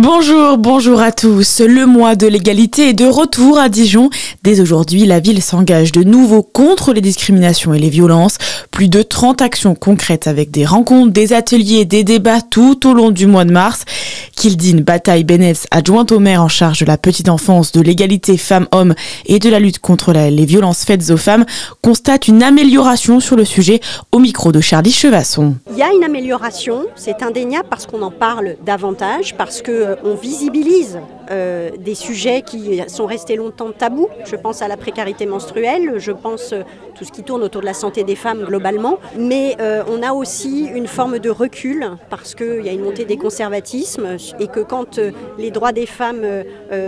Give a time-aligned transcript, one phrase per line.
[0.00, 1.60] Bonjour, bonjour à tous.
[1.60, 4.10] Le mois de l'égalité est de retour à Dijon.
[4.44, 8.38] Dès aujourd'hui, la ville s'engage de nouveau contre les discriminations et les violences.
[8.70, 13.10] Plus de 30 actions concrètes avec des rencontres, des ateliers, des débats tout au long
[13.10, 13.86] du mois de mars.
[14.36, 18.94] Kildine Bataille Benetz, adjointe au maire en charge de la petite enfance, de l'égalité femmes-hommes
[19.26, 21.44] et de la lutte contre les violences faites aux femmes,
[21.82, 23.80] constate une amélioration sur le sujet
[24.12, 25.56] au micro de Charlie Chevasson.
[25.72, 29.60] Il y a une amélioration, c'est indéniable parce qu'on en parle davantage, parce
[29.96, 30.98] qu'on visibilise
[31.30, 34.08] euh, des sujets qui sont restés longtemps tabous.
[34.24, 36.62] Je pense à la précarité menstruelle, je pense euh,
[36.96, 38.98] tout ce qui tourne autour de la santé des femmes globalement.
[39.18, 43.04] Mais euh, on a aussi une forme de recul parce qu'il y a une montée
[43.04, 45.00] des conservatismes et que quand
[45.38, 46.24] les droits des femmes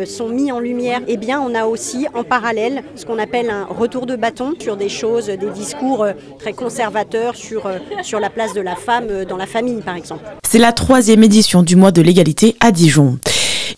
[0.05, 3.65] sont mis en lumière, eh bien on a aussi en parallèle ce qu'on appelle un
[3.65, 6.07] retour de bâton sur des choses, des discours
[6.39, 7.71] très conservateurs sur,
[8.03, 10.25] sur la place de la femme dans la famille par exemple.
[10.47, 13.19] C'est la troisième édition du mois de l'égalité à Dijon.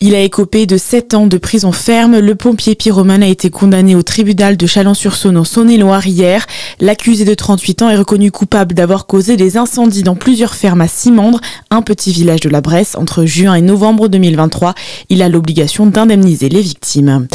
[0.05, 2.19] Il a écopé de 7 ans de prison ferme.
[2.19, 6.45] Le pompier pyromane a été condamné au tribunal de Chalon-sur-Saône en Saône-et-Loire hier.
[6.81, 10.89] L'accusé de 38 ans est reconnu coupable d'avoir causé des incendies dans plusieurs fermes à
[10.89, 14.75] Simandre, un petit village de la Bresse, entre juin et novembre 2023.
[15.09, 17.29] Il a l'obligation d'indemniser les victimes.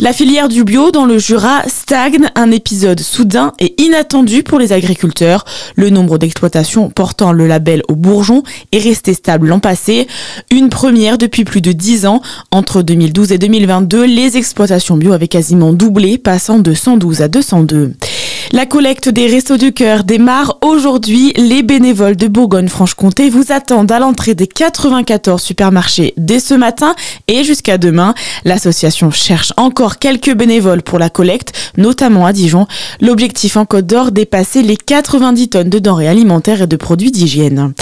[0.00, 4.72] La filière du bio dans le Jura stagne, un épisode soudain et inattendu pour les
[4.72, 5.44] agriculteurs.
[5.74, 10.06] Le nombre d'exploitations portant le label au bourgeon est resté stable l'an passé,
[10.52, 12.22] une première depuis plus de 10 ans.
[12.52, 17.94] Entre 2012 et 2022, les exploitations bio avaient quasiment doublé, passant de 112 à 202.
[18.52, 21.34] La collecte des Restos du Cœur démarre aujourd'hui.
[21.36, 26.94] Les bénévoles de Bourgogne-Franche-Comté vous attendent à l'entrée des 94 supermarchés dès ce matin
[27.26, 28.14] et jusqu'à demain.
[28.46, 32.66] L'association cherche encore quelques bénévoles pour la collecte, notamment à Dijon.
[33.02, 37.74] L'objectif en Côte d'Or, dépasser les 90 tonnes de denrées alimentaires et de produits d'hygiène.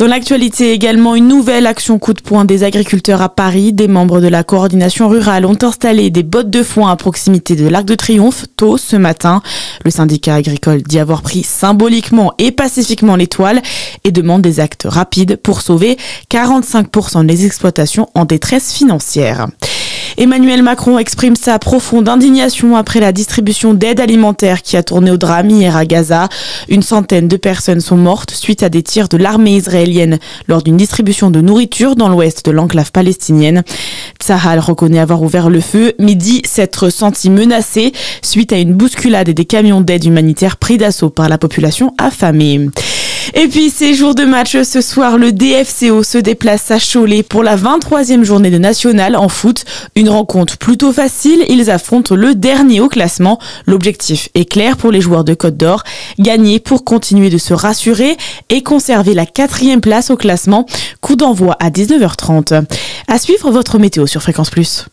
[0.00, 3.74] Dans l'actualité également, une nouvelle action coup de poing des agriculteurs à Paris.
[3.74, 7.68] Des membres de la coordination rurale ont installé des bottes de foin à proximité de
[7.68, 9.42] l'Arc de Triomphe tôt ce matin.
[9.84, 13.60] Le syndicat agricole dit avoir pris symboliquement et pacifiquement l'étoile
[14.04, 15.98] et demande des actes rapides pour sauver
[16.30, 19.48] 45% des exploitations en détresse financière.
[20.20, 25.16] Emmanuel Macron exprime sa profonde indignation après la distribution d'aide alimentaire qui a tourné au
[25.16, 26.28] drame hier à Gaza.
[26.68, 30.76] Une centaine de personnes sont mortes suite à des tirs de l'armée israélienne lors d'une
[30.76, 33.62] distribution de nourriture dans l'ouest de l'enclave palestinienne.
[34.20, 39.30] Tsahal reconnaît avoir ouvert le feu, mais dit s'être senti menacé suite à une bousculade
[39.30, 42.68] et des camions d'aide humanitaire pris d'assaut par la population affamée.
[43.34, 47.42] Et puis, ces jours de match ce soir, le DFCO se déplace à Cholet pour
[47.42, 49.64] la 23e journée de national en foot.
[49.94, 51.44] Une rencontre plutôt facile.
[51.48, 53.38] Ils affrontent le dernier au classement.
[53.66, 55.84] L'objectif est clair pour les joueurs de Côte d'Or.
[56.18, 58.16] Gagner pour continuer de se rassurer
[58.48, 60.66] et conserver la quatrième place au classement.
[61.00, 62.64] Coup d'envoi à 19h30.
[63.06, 64.86] À suivre votre météo sur Fréquence Plus.